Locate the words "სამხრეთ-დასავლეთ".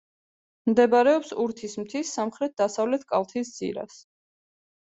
2.17-3.07